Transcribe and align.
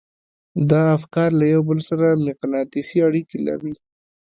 دا 0.71 0.83
افکار 0.97 1.29
له 1.39 1.45
يو 1.53 1.61
بل 1.69 1.79
سره 1.89 2.07
مقناطيسي 2.27 2.97
اړيکې 3.07 3.39
لري. 3.47 3.73